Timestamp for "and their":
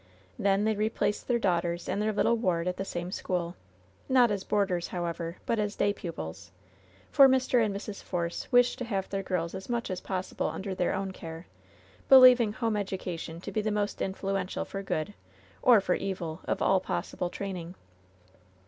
1.87-2.11